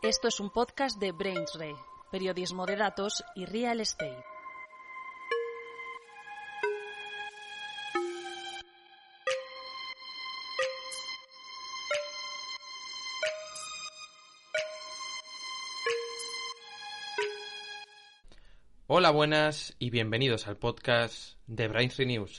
[0.00, 1.74] Esto es un podcast de BrainsRay,
[2.12, 4.22] periodismo de datos y real estate.
[18.86, 22.38] Hola, buenas y bienvenidos al podcast de BrainsRay News.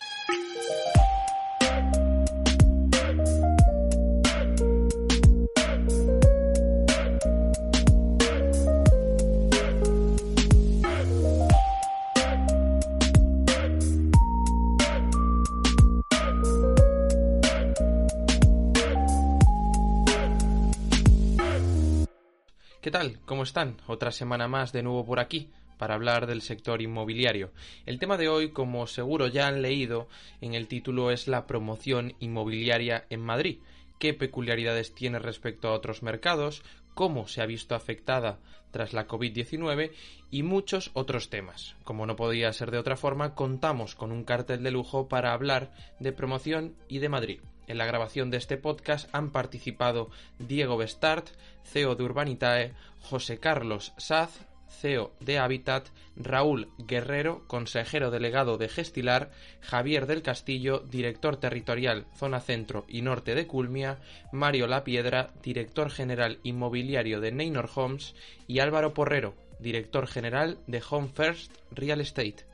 [23.25, 23.77] ¿Cómo están?
[23.87, 27.51] Otra semana más de nuevo por aquí para hablar del sector inmobiliario.
[27.85, 30.09] El tema de hoy, como seguro ya han leído
[30.41, 33.59] en el título, es la promoción inmobiliaria en Madrid.
[33.99, 36.61] ¿Qué peculiaridades tiene respecto a otros mercados?
[36.93, 38.39] ¿Cómo se ha visto afectada
[38.71, 39.93] tras la COVID-19?
[40.29, 41.77] Y muchos otros temas.
[41.85, 45.71] Como no podía ser de otra forma, contamos con un cartel de lujo para hablar
[46.01, 47.39] de promoción y de Madrid.
[47.69, 51.29] En la grabación de este podcast han participado Diego Bestart,
[51.63, 59.29] CEO de Urbanitae, José Carlos Saz, CEO de Habitat, Raúl Guerrero, consejero delegado de Gestilar,
[59.61, 63.99] Javier del Castillo, director territorial Zona Centro y Norte de Culmia,
[64.31, 68.15] Mario Lapiedra, director general inmobiliario de Neynor Homes
[68.47, 72.47] y Álvaro Porrero, director general de Home First Real Estate.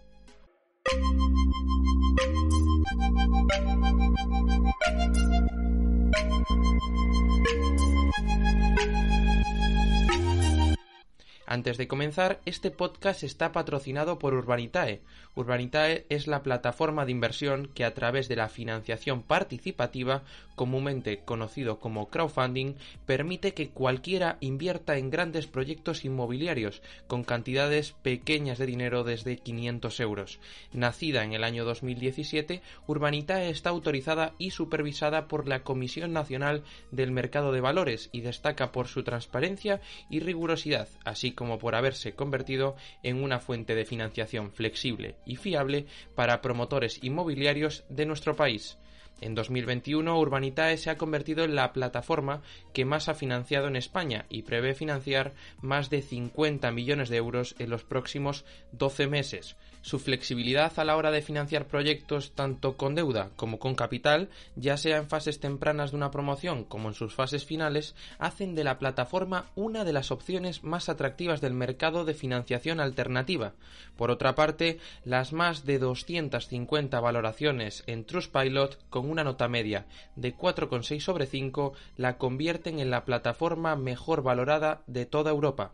[11.47, 15.01] Antes de comenzar, este podcast está patrocinado por Urbanitae.
[15.35, 20.23] Urbanitae es la plataforma de inversión que a través de la financiación participativa,
[20.55, 28.57] comúnmente conocido como crowdfunding, permite que cualquiera invierta en grandes proyectos inmobiliarios con cantidades pequeñas
[28.57, 30.39] de dinero desde 500 euros.
[30.73, 37.11] Nacida en el año 2017, Urbanitae está autorizada y supervisada por la Comisión Nacional del
[37.11, 42.75] Mercado de Valores y destaca por su transparencia y rigurosidad, así como por haberse convertido
[43.03, 45.85] en una fuente de financiación flexible y fiable
[46.15, 48.77] para promotores inmobiliarios de nuestro país.
[49.21, 52.41] En 2021, Urbanitae se ha convertido en la plataforma
[52.73, 57.55] que más ha financiado en España y prevé financiar más de 50 millones de euros
[57.59, 59.55] en los próximos 12 meses.
[59.85, 64.77] Su flexibilidad a la hora de financiar proyectos tanto con deuda como con capital, ya
[64.77, 68.79] sea en fases tempranas de una promoción como en sus fases finales, hacen de la
[68.79, 73.53] plataforma una de las opciones más atractivas del mercado de financiación alternativa.
[73.95, 79.85] Por otra parte, las más de 250 valoraciones en Trustpilot con una nota media
[80.15, 85.73] de 4,6 sobre 5 la convierten en la plataforma mejor valorada de toda Europa.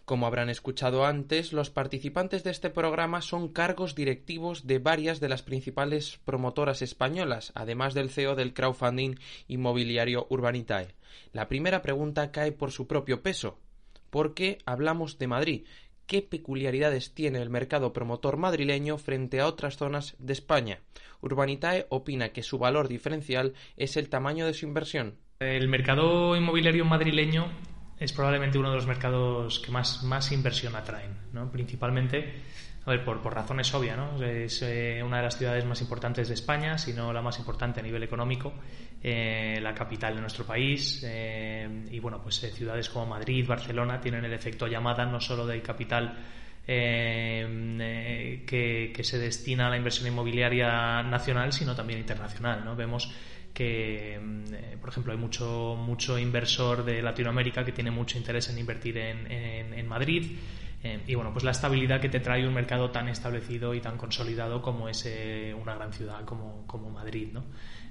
[0.08, 5.28] Como habrán escuchado antes, los participantes de este programa son cargos directivos de varias de
[5.28, 9.16] las principales promotoras españolas, además del CEO del crowdfunding
[9.50, 10.96] inmobiliario Urbanitae.
[11.34, 13.60] La primera pregunta cae por su propio peso.
[14.10, 15.66] ¿Por qué hablamos de Madrid?
[16.06, 20.80] ¿Qué peculiaridades tiene el mercado promotor madrileño frente a otras zonas de España?
[21.20, 25.18] Urbanitae opina que su valor diferencial es el tamaño de su inversión.
[25.42, 27.52] El mercado inmobiliario madrileño
[28.00, 31.52] es probablemente uno de los mercados que más, inversión atraen, ¿no?
[31.52, 32.44] principalmente
[32.88, 33.98] a ver, por, por razones obvias.
[33.98, 34.24] ¿no?
[34.24, 37.82] Es eh, una de las ciudades más importantes de España, si no la más importante
[37.82, 38.54] a nivel económico,
[39.04, 41.04] eh, la capital de nuestro país.
[41.06, 45.62] Eh, y bueno, pues ciudades como Madrid, Barcelona tienen el efecto llamada no solo del
[45.62, 46.18] capital
[46.66, 48.44] que,
[48.94, 52.64] que, se destina a la inversión inmobiliaria nacional, sino también internacional.
[52.66, 52.76] ¿no?
[52.76, 53.10] Vemos
[53.58, 58.60] que, mm, por ejemplo, hay mucho, mucho inversor de Latinoamérica que tiene mucho interés en
[58.60, 60.38] invertir en, en, Madrid.
[60.84, 63.98] Eh, y bueno, pues la estabilidad que te trae un mercado tan establecido y tan
[63.98, 67.46] consolidado como es eh, una gran ciudad como, como Madrid, ¿no?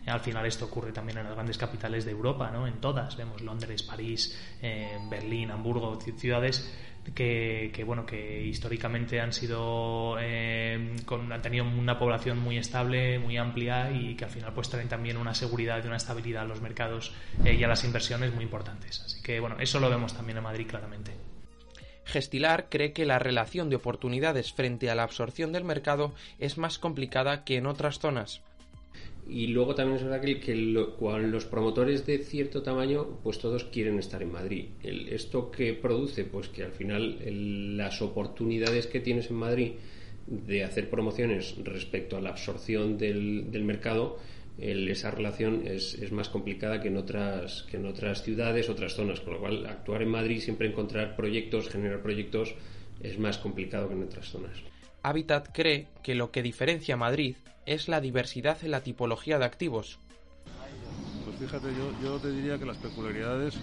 [0.06, 2.68] Al final esto ocurre también en las grandes capitales de Europa, ¿no?
[2.68, 6.72] En todas, vemos Londres, París, eh, Berlín, Hamburgo, ciudades
[7.14, 10.94] que, bueno que históricamente han sido eh,
[11.30, 15.16] han tenido una población muy estable muy amplia y que al final pues traen también
[15.16, 17.14] una seguridad y una estabilidad a los mercados
[17.44, 19.00] eh, y a las inversiones muy importantes.
[19.00, 21.12] Así que bueno eso lo vemos también en Madrid claramente.
[22.04, 26.78] Gestilar cree que la relación de oportunidades frente a la absorción del mercado es más
[26.78, 28.42] complicada que en otras zonas
[29.28, 33.98] y luego también es verdad que, que los promotores de cierto tamaño, pues todos quieren
[33.98, 34.66] estar en Madrid.
[34.82, 36.24] ¿Esto que produce?
[36.24, 39.72] Pues que al final las oportunidades que tienes en Madrid
[40.26, 44.18] de hacer promociones respecto a la absorción del, del mercado,
[44.58, 49.20] esa relación es, es, más complicada que en, otras, que en otras ciudades, otras zonas.
[49.20, 52.54] Con lo cual, actuar en Madrid, siempre encontrar proyectos, generar proyectos,
[53.00, 54.56] es más complicado que en otras zonas.
[55.06, 59.44] Habitat cree que lo que diferencia a Madrid es la diversidad en la tipología de
[59.44, 60.00] activos.
[61.24, 61.68] Pues fíjate,
[62.02, 63.54] yo, te diría que las peculiaridades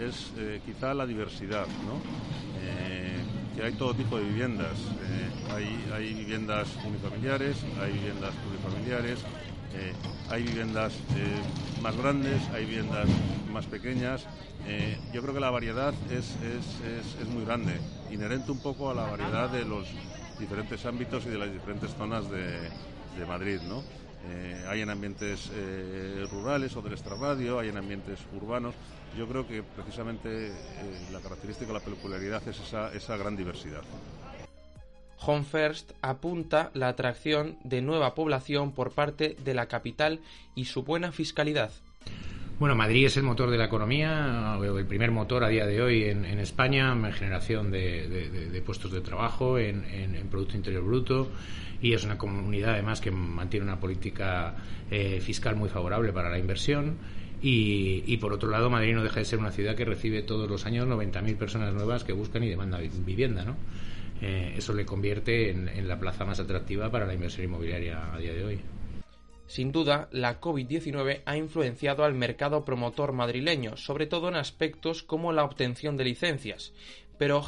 [0.00, 2.00] es eh, quizá la diversidad, ¿no?
[2.60, 3.16] Eh,
[3.54, 4.76] que hay todo tipo de viviendas.
[5.52, 9.20] Eh, hay, viviendas unifamiliares, hay viviendas plurifamiliares,
[10.30, 10.94] hay viviendas
[11.80, 13.08] más grandes, hay viviendas
[13.52, 14.26] más pequeñas.
[15.12, 17.74] yo creo que la variedad es, muy grande,
[18.10, 19.86] inherente un poco a la variedad de los
[20.38, 22.70] diferentes ámbitos y de las diferentes zonas de,
[23.18, 23.82] de Madrid, ¿no?
[24.30, 28.74] Eh, hay en ambientes eh, rurales o del extrarradio, hay en ambientes urbanos.
[29.16, 30.52] Yo creo que precisamente eh,
[31.12, 33.82] la característica, la peculiaridad es esa, esa gran diversidad.
[35.20, 40.20] Home First apunta la atracción de nueva población por parte de la capital
[40.54, 41.70] y su buena fiscalidad.
[42.58, 46.02] Bueno, Madrid es el motor de la economía, el primer motor a día de hoy
[46.06, 51.30] en, España en generación de, puestos de trabajo, en, Producto Interior Bruto,
[51.80, 54.56] y es una comunidad además que mantiene una política
[54.90, 56.96] eh, fiscal muy favorable para la inversión.
[57.40, 60.66] Y, por otro lado, Madrid no deja de ser una ciudad que recibe todos los
[60.66, 63.56] años 90.000 personas nuevas que buscan y demandan vivienda, ¿no?
[64.20, 68.32] Eh, eso le convierte en la plaza más atractiva para la inversión inmobiliaria a día
[68.32, 68.60] de hoy.
[69.48, 75.32] Sin duda, la COVID-19 ha influenciado al mercado promotor madrileño, sobre todo en aspectos como
[75.32, 76.74] la obtención de licencias,
[77.16, 77.40] pero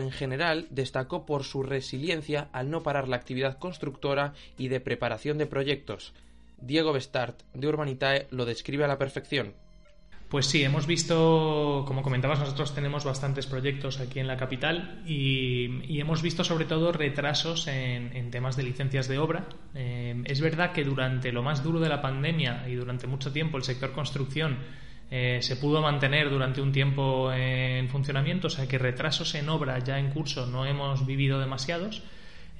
[0.00, 5.38] en general destacó por su resiliencia al no parar la actividad constructora y de preparación
[5.38, 6.12] de proyectos.
[6.60, 9.54] Diego Bestart, de Urbanitae, lo describe a la perfección.
[10.28, 15.98] Pues sí, hemos visto, como comentabas, nosotros tenemos bastantes proyectos aquí en la capital y,
[15.98, 19.48] hemos visto sobre todo retrasos en, temas de licencias de obra.
[19.74, 23.56] Eh, es verdad que durante lo más duro de la pandemia y durante mucho tiempo
[23.56, 24.58] el sector construcción
[25.10, 29.78] eh, se pudo mantener durante un tiempo en funcionamiento, o sea que retrasos en obra
[29.78, 32.02] ya en curso no hemos vivido demasiados.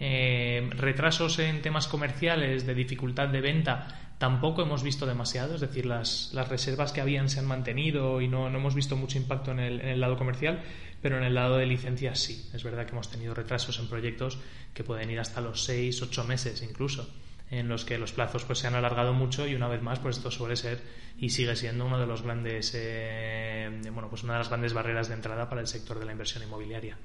[0.01, 5.87] Eh, retrasos en temas comerciales de dificultad de venta tampoco hemos visto demasiado, es decir,
[5.87, 9.81] las, reservas que habían se han mantenido y no, hemos visto mucho impacto en el,
[9.81, 10.63] en el, lado comercial,
[11.01, 12.49] pero en el lado de licencias sí.
[12.53, 14.39] Es verdad que hemos tenido retrasos en proyectos
[14.75, 17.09] que pueden ir hasta los 6, 8 meses incluso
[17.51, 20.19] en los que los plazos pues se han alargado mucho y una vez más pues
[20.19, 20.83] esto suele ser
[21.19, 25.09] y sigue siendo uno de los grandes eh, bueno pues una de las grandes barreras
[25.09, 26.99] de entrada para el sector de la inversión inmobiliaria.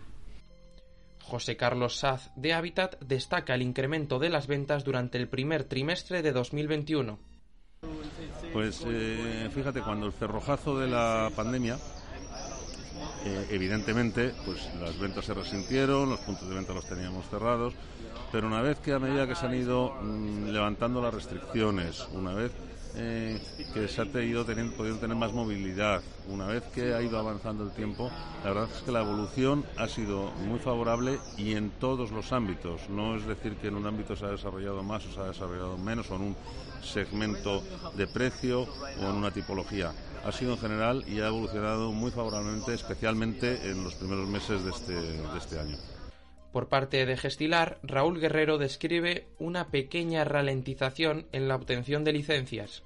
[1.24, 6.22] José Carlos Saz de Habitat destaca el incremento de las ventas durante el primer trimestre
[6.22, 7.18] de 2021.
[8.52, 11.78] Pues eh, fíjate, cuando el cerrojazo de la pandemia,
[13.26, 17.74] eh, evidentemente, pues las ventas se resintieron, los puntos de venta los teníamos cerrados,
[18.32, 22.34] pero una vez que a medida que se han ido mm, levantando las restricciones, una
[22.34, 22.52] vez
[22.96, 23.40] eh,
[23.74, 24.46] que se ha tenido,
[24.78, 26.02] podido tener más movilidad.
[26.28, 28.12] Una vez que ha ido avanzando el tiempo,
[28.44, 32.90] la verdad es que la evolución ha sido muy favorable y en todos los ámbitos.
[32.90, 35.78] No es decir que en un ámbito se ha desarrollado más o se ha desarrollado
[35.78, 36.36] menos, o en un
[36.84, 37.64] segmento
[37.96, 39.92] de precio o en una tipología.
[40.26, 44.72] Ha sido en general y ha evolucionado muy favorablemente, especialmente en los primeros meses de
[44.72, 45.78] este, de este año.
[46.54, 52.84] Por parte de Gestilar, Raúl Guerrero describe una pequeña ralentización en la obtención de licencias.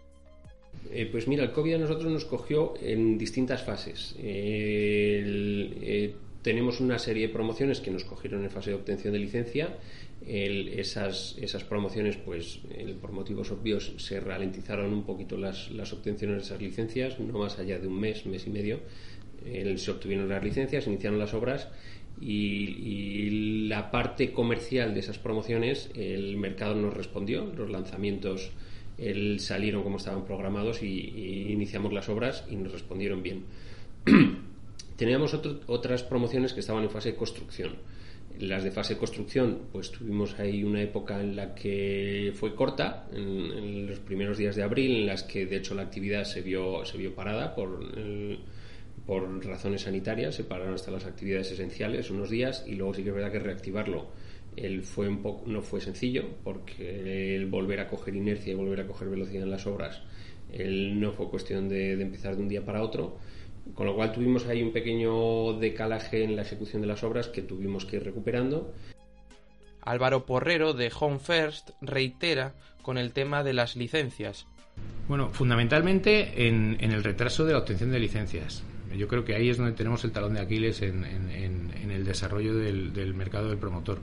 [0.90, 4.16] Eh, pues mira, el COVID a nosotros nos cogió en distintas fases.
[4.20, 9.78] Eh, tenemos una serie de promociones que nos cogieron en fase de obtención de licencia.
[10.26, 12.62] esas, esas promociones, pues
[13.02, 17.60] por motivos obvios, se ralentizaron un poquito las, las obtenciones de esas licencias, no más
[17.60, 18.80] allá de un mes, mes y medio.
[19.44, 21.68] se obtuvieron las licencias, iniciaron las obras
[22.20, 28.52] y, la parte comercial de esas promociones, el mercado nos respondió, los lanzamientos
[29.40, 33.44] salieron como estaban programados y, iniciamos las obras y nos respondieron bien.
[34.96, 37.76] Teníamos otras promociones que estaban en fase de construcción.
[38.40, 43.08] Las de fase de construcción, pues tuvimos ahí una época en la que fue corta,
[43.12, 46.86] en, los primeros días de abril, en las que de hecho la actividad se vio,
[46.86, 48.40] se vio parada por el,
[49.08, 53.10] por razones sanitarias, se pararon hasta las actividades esenciales unos días y luego sí que
[53.10, 54.08] es verdad que reactivarlo
[54.58, 58.82] el fue un poco, no fue sencillo porque el volver a coger inercia y volver
[58.82, 60.02] a coger velocidad en las obras
[60.52, 63.18] el no fue cuestión de, empezar de un día para otro
[63.74, 67.42] con lo cual tuvimos ahí un pequeño decalaje en la ejecución de las obras que
[67.42, 68.74] tuvimos que ir recuperando
[69.82, 74.46] Álvaro Porrero de Home First reitera con el tema de las licencias.
[75.08, 78.64] Bueno, fundamentalmente en, el retraso de la obtención de licencias.
[78.96, 83.13] Yo creo que ahí es donde tenemos el talón de Aquiles en, el desarrollo del,
[83.13, 84.00] mercado del promotor.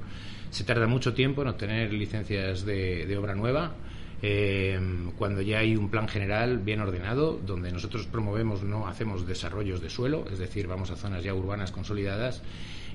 [0.50, 3.74] Se tarda mucho tiempo en obtener licencias de, obra nueva.
[4.22, 4.80] Eh,
[5.18, 9.90] cuando ya hay un plan general bien ordenado, donde nosotros promovemos, no hacemos desarrollos de
[9.90, 12.42] suelo, es decir, vamos a zonas ya urbanas consolidadas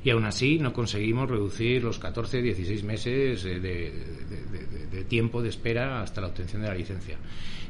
[0.03, 6.01] y aún así no conseguimos reducir los 14, 16 meses eh, de, tiempo de espera
[6.01, 7.17] hasta la obtención de la licencia.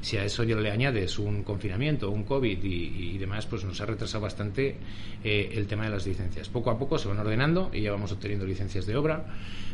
[0.01, 4.23] Si a eso le añades un confinamiento, un COVID y, demás, pues nos ha retrasado
[4.23, 4.77] bastante
[5.23, 6.47] eh, el tema de las licencias.
[6.47, 9.25] Poco a poco se van ordenando y ya vamos obteniendo licencias de obra,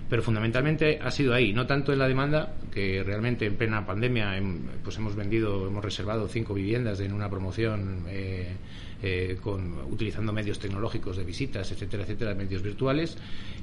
[0.10, 4.40] pero fundamentalmente ha sido ahí, no tanto en la demanda, que realmente en plena pandemia
[4.84, 8.06] pues hemos vendido, hemos reservado cinco viviendas en una promoción.
[8.10, 8.56] Eh,
[9.04, 13.18] eh, con, utilizando medios tecnológicos de visitas, etcétera, etcétera, medios virtuales,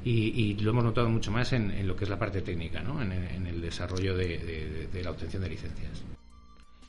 [0.04, 3.02] y, lo hemos notado mucho más en, lo que es la parte técnica, ¿no?
[3.02, 3.12] en,
[3.46, 6.04] el desarrollo de, la obtención de licencias.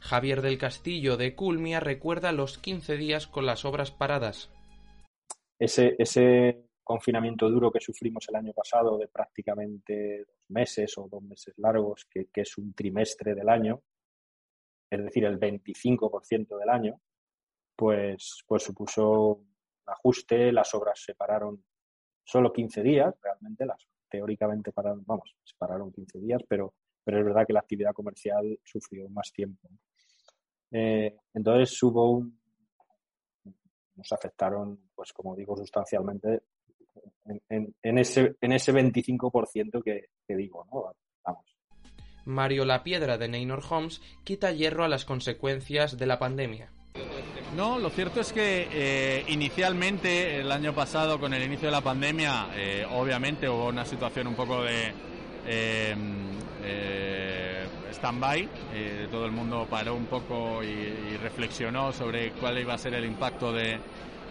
[0.01, 4.49] Javier del Castillo de Culmia recuerda los 15 días con las obras paradas.
[5.57, 11.23] Ese, ese confinamiento duro que sufrimos el año pasado de prácticamente dos meses o dos
[11.23, 13.81] meses largos, que, es un trimestre del año,
[14.89, 17.01] es decir, el 25% del año,
[17.75, 19.55] pues, pues supuso un
[19.87, 21.63] ajuste, las obras se pararon
[22.23, 27.25] solo 15 días, realmente las teóricamente pararon, vamos, se pararon 15 días, pero, pero es
[27.25, 29.67] verdad que la actividad comercial sufrió más tiempo.
[30.69, 32.39] Eh, entonces hubo un,
[33.95, 36.43] nos afectaron, pues como digo, sustancialmente
[37.49, 40.93] en, en, ese, en ese 25% que, que digo, ¿no?
[41.25, 41.45] Vamos.
[42.25, 46.69] Mario La Piedra de Neynor Homes quita hierro a las consecuencias de la pandemia.
[47.55, 51.81] No, lo cierto es que eh, inicialmente el año pasado con el inicio de la
[51.81, 54.91] pandemia eh, obviamente hubo una situación un poco de
[55.45, 55.95] eh,
[57.91, 58.49] stand-by,
[59.11, 63.53] todo el mundo paró un poco y, reflexionó sobre cuál iba a ser el impacto
[63.53, 63.79] de,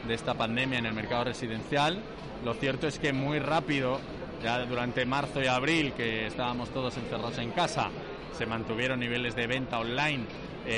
[0.06, 2.02] de esta pandemia en el mercado residencial.
[2.44, 4.00] Lo cierto es que muy rápido,
[4.42, 7.90] ya durante marzo y abril, que estábamos todos encerrados en casa,
[8.37, 10.25] se mantuvieron niveles de venta online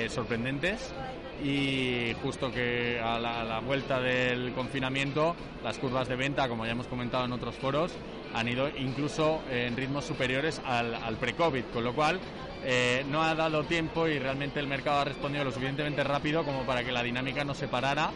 [0.09, 0.95] sorprendentes
[1.43, 6.87] y justo que a la, vuelta del confinamiento las curvas de venta, como ya hemos
[6.87, 7.93] comentado en otros foros,
[8.35, 12.21] han ido incluso en ritmos superiores al, pre-COVID, con lo cual
[12.65, 16.63] eh, no ha dado tiempo y realmente el mercado ha respondido lo suficientemente rápido como
[16.63, 18.11] para que la dinámica no se parara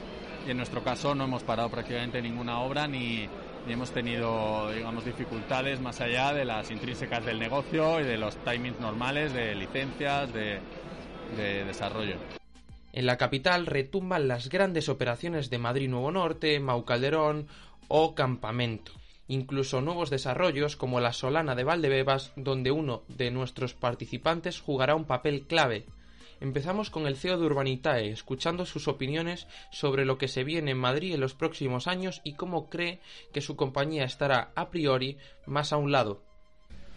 [0.46, 3.28] y en nuestro caso no hemos parado prácticamente ninguna obra ni,
[3.66, 8.80] hemos tenido digamos dificultades más allá de las intrínsecas del negocio y de los timings
[8.80, 10.60] normales de licencias, de
[11.64, 12.16] desarrollo.
[12.92, 17.46] En la capital retumban las grandes operaciones de Madrid Nuevo Norte, Mau Calderón
[17.86, 18.92] o Campamento.
[19.28, 25.04] Incluso nuevos desarrollos como la Solana de Valdebebas, donde uno de nuestros participantes jugará un
[25.04, 25.84] papel clave.
[26.40, 30.78] Empezamos con el CEO de Urbanitae, escuchando sus opiniones sobre lo que se viene en
[30.78, 33.00] Madrid en los próximos años y cómo cree
[33.32, 36.22] que su compañía estará a priori más a un lado.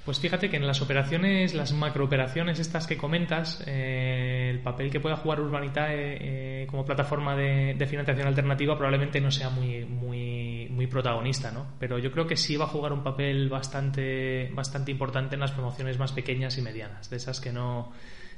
[0.05, 4.99] Pues fíjate que en las operaciones, las macrooperaciones estas que comentas, eh, el papel que
[4.99, 10.87] pueda jugar Urbanitae eh, como plataforma de, financiación alternativa probablemente no sea muy, muy, muy
[10.87, 11.75] protagonista, ¿no?
[11.79, 15.51] Pero yo creo que sí va a jugar un papel bastante, bastante importante en las
[15.51, 17.91] promociones más pequeñas y medianas, de esas que no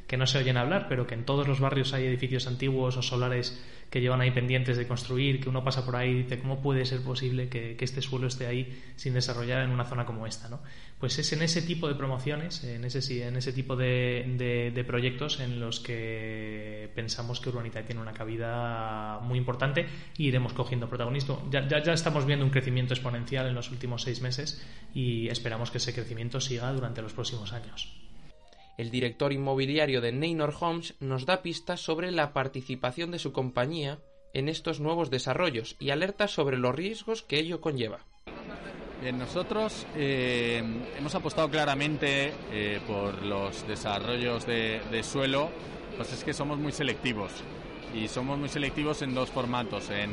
[0.08, 3.02] que no se oyen hablar, pero que en todos los barrios hay edificios antiguos o
[3.02, 6.64] solares que llevan ahí pendientes de construir, que uno pasa por ahí y dice, ¿cómo
[6.64, 10.50] puede ser posible que, este suelo esté ahí sin desarrollar en una zona como esta?
[10.50, 10.62] ¿no?
[10.98, 15.60] Pues es en ese tipo de promociones, en ese, en ese tipo de, proyectos en
[15.60, 19.86] los que pensamos que Urbanita tiene una cabida muy importante
[20.18, 21.48] y iremos cogiendo protagonismo.
[21.52, 25.70] Ya, ya, ya estamos viendo un crecimiento exponencial en los últimos seis meses y esperamos
[25.70, 27.94] que ese crecimiento siga durante los próximos años.
[28.78, 34.00] El director inmobiliario de Neynor Homes nos da pistas sobre la participación de su compañía
[34.34, 38.00] en estos nuevos desarrollos y alerta sobre los riesgos que ello conlleva.
[39.04, 40.64] Bien, nosotros eh,
[40.98, 45.50] hemos apostado claramente eh, por los desarrollos de, suelo,
[45.98, 47.32] pues es que somos muy selectivos
[47.94, 50.10] y somos muy selectivos en dos formatos, en,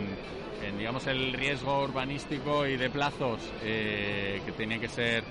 [0.77, 5.25] digamos el riesgo urbanístico y de plazos eh, que tiene que ser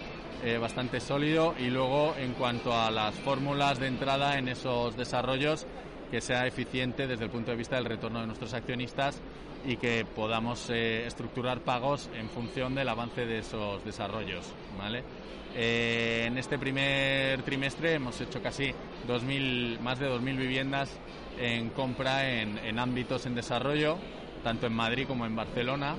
[0.43, 5.65] eh, bastante sólido y luego en cuanto a las fórmulas de entrada en esos desarrollos
[6.09, 9.19] que sea eficiente desde el punto de vista del retorno de nuestros accionistas
[9.65, 14.45] y que podamos eh, estructurar pagos en función del avance de esos desarrollos.
[14.77, 15.03] ¿vale?
[15.55, 18.73] Eh, en este primer trimestre hemos hecho casi
[19.07, 20.89] 2000, más de 2.000 viviendas
[21.37, 23.97] en compra en, en ámbitos en desarrollo,
[24.43, 25.95] tanto en Madrid como en Barcelona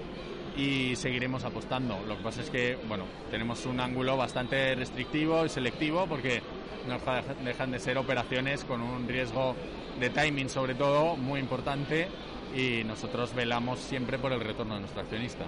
[0.60, 1.98] y seguiremos apostando.
[2.06, 6.42] Lo que pasa es que, bueno, tenemos un ángulo bastante restrictivo y selectivo porque
[6.86, 6.98] no
[7.44, 9.56] dejan de ser operaciones con un riesgo
[9.98, 12.08] de timing sobre todo muy importante
[12.54, 15.46] y nosotros velamos siempre por el retorno de nuestro accionista.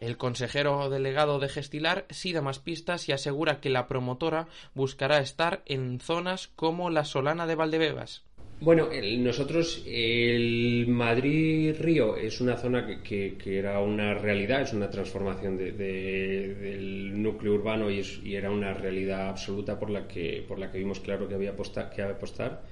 [0.00, 5.18] El consejero delegado de Gestilar sí da más pistas y asegura que la promotora buscará
[5.18, 8.24] estar en zonas como la Solana de Valdebebas.
[8.60, 8.90] Bueno,
[9.20, 17.54] nosotros, el Madrid-Río es una zona que, era una realidad, es una transformación del núcleo
[17.54, 18.02] urbano y,
[18.34, 21.54] era una realidad absoluta por la que, por la que vimos claro que había,
[21.94, 22.62] que apostar.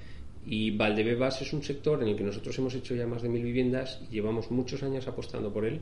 [0.46, 3.42] Y Valdebebas es un sector en el que nosotros hemos hecho ya más de mil
[3.42, 5.80] viviendas y llevamos muchos años apostando por él,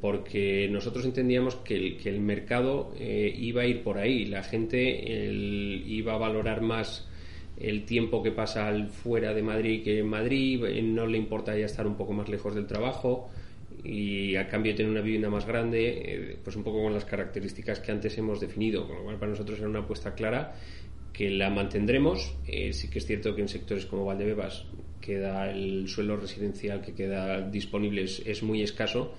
[0.00, 4.44] porque nosotros entendíamos que el, que el mercado eh, iba a ir por ahí, la
[4.44, 4.80] gente
[5.84, 7.08] iba a valorar más
[7.58, 11.66] el tiempo que pasa fuera de Madrid que en Madrid, eh, no le importa ya
[11.66, 13.30] estar un poco más lejos del trabajo
[13.84, 17.80] y a cambio tener una vivienda más grande, eh, pues un poco con las características
[17.80, 20.54] que antes hemos definido, con lo cual para nosotros era una apuesta clara
[21.12, 22.34] que la mantendremos.
[22.46, 24.66] Eh, sí que es cierto que en sectores como Valdebebas
[25.00, 29.14] queda el suelo residencial que queda disponible es, muy escaso,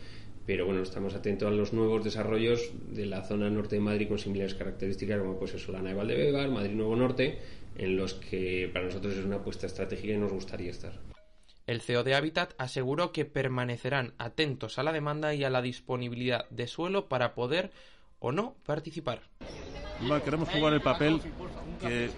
[0.45, 4.19] pero bueno, estamos atentos a los nuevos desarrollos de la zona norte de Madrid con
[4.19, 7.39] similares características como pues Solana de Valdebebas, Madrid Nuevo Norte,
[7.77, 10.93] en los que para nosotros es una apuesta estratégica y nos gustaría estar.
[11.67, 16.49] El CEO de Habitat aseguró que permanecerán atentos a la demanda y a la disponibilidad
[16.49, 17.71] de suelo para poder
[18.19, 19.21] o no participar.
[20.23, 21.21] queremos jugar el papel
[21.81, 22.09] que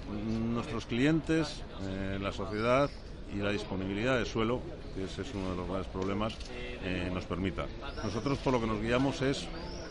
[0.53, 2.89] nuestros clientes, eh, la sociedad
[3.33, 4.61] y la disponibilidad de suelo,
[4.95, 6.37] que ese es uno de los grandes problemas,
[6.83, 7.65] eh, nos permita.
[8.03, 9.47] Nosotros por lo que nos guiamos es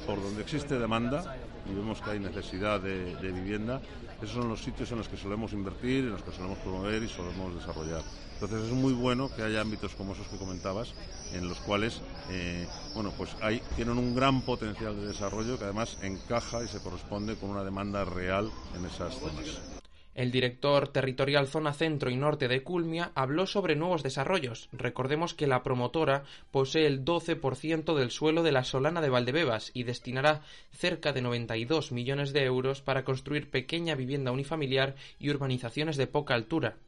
[0.06, 1.36] por donde existe demanda
[1.68, 3.82] y vemos que hay necesidad de vivienda,
[4.22, 7.08] esos son los sitios en los que solemos invertir, en los que solemos promover y
[7.08, 8.02] solemos desarrollar.
[8.34, 10.94] Entonces es muy bueno que haya ámbitos como esos que comentabas,
[11.32, 13.30] en los cuales, eh, bueno, pues
[13.76, 18.04] tienen un gran potencial de desarrollo que además encaja y se corresponde con una demanda
[18.04, 19.77] real en esas zonas.
[20.18, 24.68] El director territorial Zona Centro y Norte de Culmia habló sobre nuevos desarrollos.
[24.72, 29.84] Recordemos que la promotora posee el 12% del suelo de la Solana de Valdebebas y
[29.84, 30.40] destinará
[30.72, 36.34] cerca de 92 millones de euros para construir pequeña vivienda unifamiliar y urbanizaciones de poca
[36.34, 36.78] altura.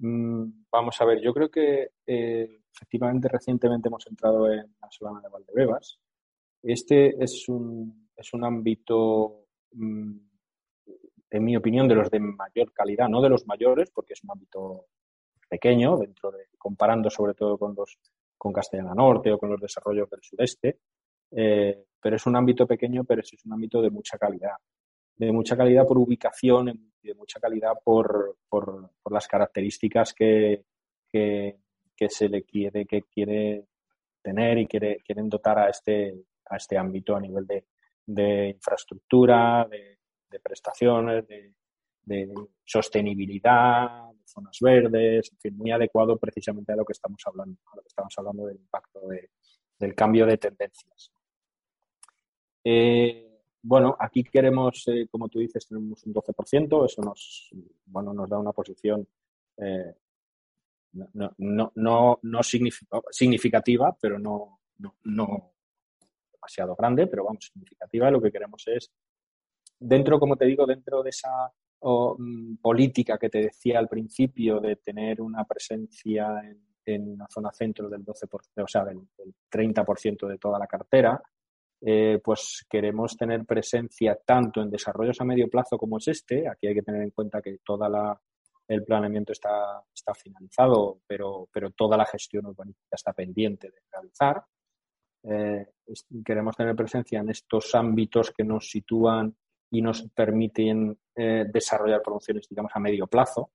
[0.00, 5.20] Mm, vamos a ver, yo creo que eh, efectivamente recientemente hemos entrado en la Solana
[5.20, 6.00] de Valdebebas.
[6.64, 10.33] Este es un, es un ámbito mm,
[11.34, 14.30] en mi opinión, de los de mayor calidad, no de los mayores, porque es un
[14.30, 14.86] ámbito
[15.48, 17.98] pequeño, dentro de, comparando sobre todo con los
[18.38, 20.78] con Castellana Norte o con los desarrollos del sureste,
[21.32, 24.52] eh, pero es un ámbito pequeño, pero es un ámbito de mucha calidad,
[25.16, 26.68] de mucha calidad por ubicación
[27.02, 30.64] y de mucha calidad por, por, las características que,
[31.10, 31.56] que,
[32.08, 33.64] se le quiere, que quiere
[34.22, 36.14] tener y quiere, quieren dotar a este,
[36.46, 37.64] a este ámbito a nivel de,
[38.06, 39.98] de infraestructura, de,
[40.34, 41.54] de prestaciones, de,
[42.64, 47.76] sostenibilidad, de zonas verdes, en fin, muy adecuado precisamente a lo que estamos hablando, a
[47.76, 49.00] lo que estamos hablando del impacto
[49.78, 51.12] del cambio de tendencias.
[52.64, 57.50] Eh, bueno, aquí queremos, eh, como tú dices, tenemos un 12%, eso nos,
[57.86, 59.06] bueno, nos da una posición
[59.56, 59.94] eh,
[60.92, 61.32] no,
[62.22, 62.42] no,
[63.10, 64.60] significativa, pero no,
[65.04, 65.54] no,
[66.32, 68.10] demasiado grande, pero vamos, significativa.
[68.10, 68.90] Lo que queremos es
[69.84, 74.76] dentro, como te digo, dentro de esa mm, política que te decía al principio de
[74.76, 79.00] tener una presencia en, en la zona centro del 12%, o sea, del,
[79.50, 81.22] 30% de toda la cartera,
[81.80, 86.48] eh, pues queremos tener presencia tanto en desarrollos a medio plazo como es este.
[86.48, 88.18] Aquí hay que tener en cuenta que toda la,
[88.68, 94.42] el planeamiento está, está finalizado, pero, pero toda la gestión urbanística está pendiente de realizar.
[95.24, 95.66] Eh,
[96.24, 99.34] queremos tener presencia en estos ámbitos que nos sitúan
[99.70, 103.50] y nos permiten eh, desarrollar promociones, digamos, a medio plazo.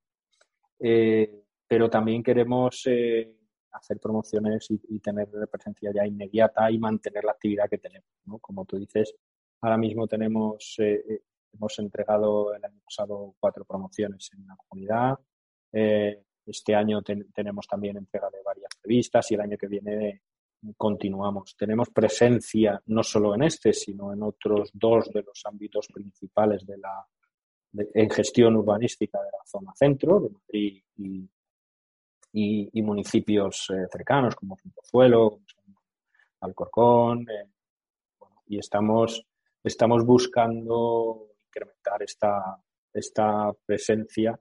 [0.80, 3.36] Eh, pero también queremos eh,
[3.72, 8.08] hacer promociones y, tener presencia ya inmediata y mantener la actividad que tenemos.
[8.42, 9.14] Como tú dices,
[9.62, 15.20] ahora mismo tenemos, hemos entregado el año pasado cuatro promociones en la comunidad.
[16.46, 20.24] este año tenemos también entrega de varias revistas y el año que viene
[20.78, 21.56] continuamos.
[21.56, 26.78] Tenemos presencia no solo en este, sino en otros dos de los ámbitos principales de
[26.78, 27.06] la
[27.74, 35.42] en gestión urbanística de la zona centro de Madrid y, municipios eh, cercanos como Pozuelo,
[36.42, 37.48] Alcorcón, eh,
[38.48, 39.24] y estamos,
[39.64, 42.60] estamos buscando incrementar esta,
[42.92, 44.40] esta presencia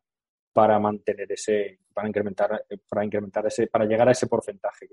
[0.52, 4.88] para mantener ese, para incrementar, para incrementar ese, para llegar a ese porcentaje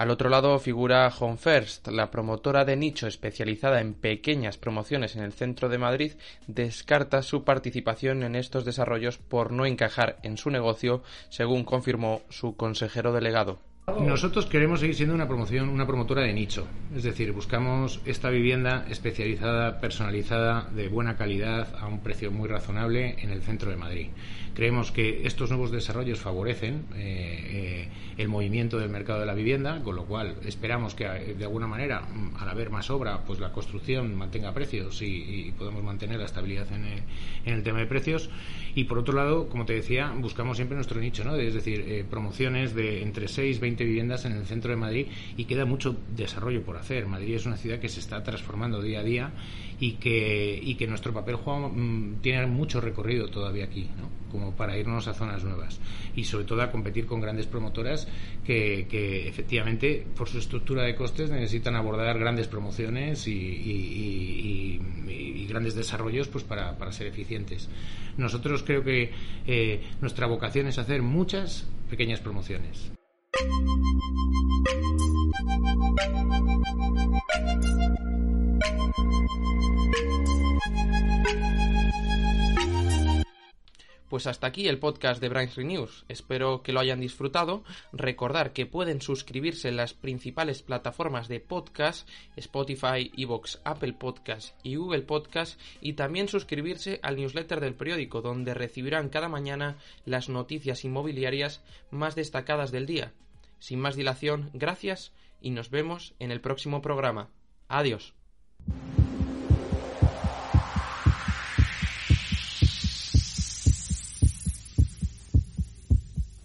[0.00, 5.22] Al otro lado figura Home First, la promotora de nicho especializada en pequeñas promociones en
[5.22, 6.12] el centro de Madrid,
[6.46, 12.56] descarta su participación en estos desarrollos por no encajar en su negocio, según confirmó su
[12.56, 13.58] consejero delegado.
[13.86, 18.86] Nosotros queremos seguir siendo una promoción, una promotora de nicho, es decir, buscamos esta vivienda
[18.88, 24.08] especializada, personalizada, de buena calidad, a un precio muy razonable en el centro de Madrid.
[24.54, 27.88] Creemos que estos nuevos desarrollos favorecen eh, eh,
[28.18, 31.66] el movimiento del mercado de la vivienda, con lo cual esperamos que eh, de alguna
[31.66, 36.26] manera, mm, al haber más obra, pues la construcción mantenga precios y, podemos mantener la
[36.26, 38.30] estabilidad en el, tema de precios.
[38.74, 41.36] Y por otro lado, como te decía, buscamos siempre nuestro nicho, ¿no?
[41.36, 45.06] es decir, promociones de entre 6 y 20 viviendas en el centro de Madrid
[45.36, 47.06] y queda mucho desarrollo por hacer.
[47.06, 49.32] Madrid es una ciudad que se está transformando día a día
[49.78, 54.08] y que, y que nuestro papel juego mm, tiene mucho recorrido todavía aquí, ¿no?
[54.30, 55.80] como para irnos a zonas nuevas
[56.14, 58.06] y sobre todo a competir con grandes promotoras
[58.44, 58.86] que,
[59.28, 64.80] efectivamente por su estructura de costes necesitan abordar grandes promociones y,
[65.48, 67.68] grandes desarrollos pues para, para, ser eficientes.
[68.16, 69.10] Nosotros creo que
[69.48, 72.92] eh, nuestra vocación es hacer muchas pequeñas promociones.
[84.10, 86.04] Pues hasta aquí el podcast de Brains Renews.
[86.08, 87.62] Espero que lo hayan disfrutado.
[87.92, 94.74] Recordar que pueden suscribirse en las principales plataformas de podcast, Spotify, Evox, Apple Podcast y
[94.74, 100.84] Google Podcast, y también suscribirse al newsletter del periódico, donde recibirán cada mañana las noticias
[100.84, 103.12] inmobiliarias más destacadas del día.
[103.60, 107.30] Sin más dilación, gracias y nos vemos en el próximo programa.
[107.68, 108.14] Adiós.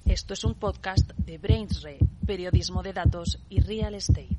[0.05, 4.37] Esto es un podcast de BrainsRe, periodismo de datos y real estate.